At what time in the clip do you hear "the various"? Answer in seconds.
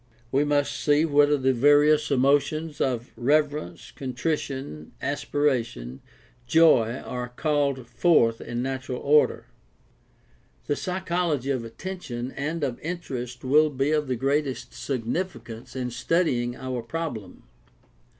1.37-2.09